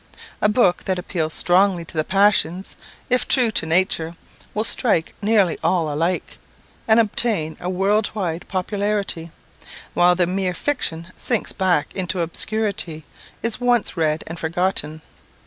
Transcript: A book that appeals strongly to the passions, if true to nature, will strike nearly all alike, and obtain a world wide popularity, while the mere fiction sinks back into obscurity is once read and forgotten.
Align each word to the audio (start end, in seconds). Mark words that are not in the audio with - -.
A 0.41 0.49
book 0.49 0.85
that 0.85 0.97
appeals 0.97 1.35
strongly 1.35 1.85
to 1.85 1.95
the 1.95 2.03
passions, 2.03 2.75
if 3.07 3.27
true 3.27 3.51
to 3.51 3.67
nature, 3.67 4.15
will 4.55 4.63
strike 4.63 5.13
nearly 5.21 5.59
all 5.63 5.93
alike, 5.93 6.39
and 6.87 6.99
obtain 6.99 7.55
a 7.59 7.69
world 7.69 8.09
wide 8.15 8.47
popularity, 8.47 9.29
while 9.93 10.15
the 10.15 10.25
mere 10.25 10.55
fiction 10.55 11.09
sinks 11.15 11.53
back 11.53 11.93
into 11.93 12.21
obscurity 12.21 13.05
is 13.43 13.61
once 13.61 13.95
read 13.95 14.23
and 14.25 14.39
forgotten. 14.39 15.03